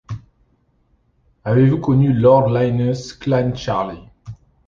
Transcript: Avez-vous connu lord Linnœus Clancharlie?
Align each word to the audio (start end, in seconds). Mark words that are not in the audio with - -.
Avez-vous 1.43 1.77
connu 1.79 2.11
lord 2.11 2.49
Linnœus 2.49 3.13
Clancharlie? 3.19 4.09